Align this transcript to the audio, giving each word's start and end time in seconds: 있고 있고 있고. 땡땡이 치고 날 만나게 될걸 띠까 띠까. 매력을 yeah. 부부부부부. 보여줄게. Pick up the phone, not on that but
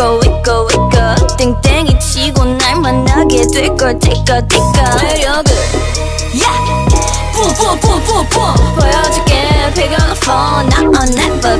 있고 0.00 0.20
있고 0.24 0.68
있고. 0.72 1.36
땡땡이 1.36 1.98
치고 2.00 2.44
날 2.44 2.80
만나게 2.80 3.46
될걸 3.52 3.98
띠까 3.98 4.40
띠까. 4.48 4.96
매력을 5.02 5.52
yeah. 6.32 6.56
부부부부부. 7.34 8.54
보여줄게. 8.80 9.50
Pick 9.74 9.92
up 9.92 10.08
the 10.08 10.16
phone, 10.16 10.68
not 10.68 10.84
on 10.98 11.08
that 11.14 11.40
but 11.42 11.59